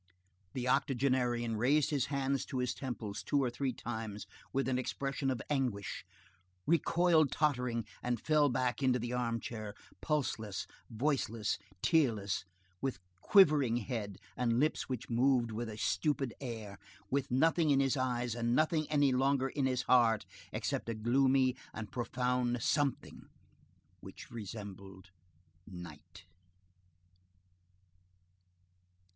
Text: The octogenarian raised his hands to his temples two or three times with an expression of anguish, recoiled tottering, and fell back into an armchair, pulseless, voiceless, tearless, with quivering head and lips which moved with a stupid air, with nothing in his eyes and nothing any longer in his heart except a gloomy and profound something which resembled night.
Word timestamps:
The 0.55 0.67
octogenarian 0.67 1.57
raised 1.57 1.91
his 1.91 2.07
hands 2.07 2.43
to 2.47 2.57
his 2.57 2.73
temples 2.73 3.21
two 3.21 3.43
or 3.43 3.51
three 3.51 3.71
times 3.71 4.25
with 4.51 4.67
an 4.67 4.79
expression 4.79 5.29
of 5.29 5.43
anguish, 5.47 6.03
recoiled 6.65 7.31
tottering, 7.31 7.85
and 8.01 8.19
fell 8.19 8.49
back 8.49 8.81
into 8.81 8.97
an 8.97 9.13
armchair, 9.13 9.75
pulseless, 10.01 10.65
voiceless, 10.89 11.59
tearless, 11.83 12.45
with 12.81 12.97
quivering 13.21 13.77
head 13.77 14.17
and 14.35 14.59
lips 14.59 14.89
which 14.89 15.07
moved 15.07 15.51
with 15.51 15.69
a 15.69 15.77
stupid 15.77 16.33
air, 16.41 16.79
with 17.11 17.29
nothing 17.29 17.69
in 17.69 17.79
his 17.79 17.95
eyes 17.95 18.33
and 18.33 18.55
nothing 18.55 18.89
any 18.89 19.11
longer 19.11 19.49
in 19.49 19.67
his 19.67 19.83
heart 19.83 20.25
except 20.51 20.89
a 20.89 20.95
gloomy 20.95 21.55
and 21.75 21.91
profound 21.91 22.63
something 22.63 23.29
which 23.99 24.31
resembled 24.31 25.11
night. 25.67 26.25